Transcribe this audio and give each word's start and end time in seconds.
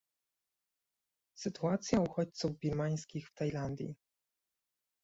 Sytuacja 1.37 1.99
uchodźców 2.01 2.51
birmańskich 2.59 3.27
w 3.27 3.33
Tajlandii 3.33 3.95